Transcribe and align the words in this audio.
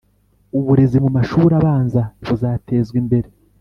uburezi 0.59 0.97
mu 1.03 1.09
mashuri 1.17 1.53
abanza 1.61 2.01
buzatezwa 2.25 2.95
imbere 3.01 3.27